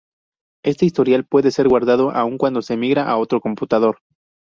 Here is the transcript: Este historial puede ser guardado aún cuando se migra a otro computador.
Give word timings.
Este 0.65 0.87
historial 0.87 1.25
puede 1.25 1.51
ser 1.51 1.67
guardado 1.67 2.09
aún 2.09 2.39
cuando 2.39 2.63
se 2.63 2.75
migra 2.75 3.07
a 3.07 3.17
otro 3.17 3.39
computador. 3.39 3.99